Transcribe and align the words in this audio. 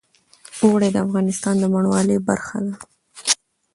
اوړي 0.63 0.89
د 0.93 0.97
افغانستان 1.05 1.55
د 1.59 1.63
بڼوالۍ 1.73 2.17
برخه 2.27 2.57
ده. 2.65 2.73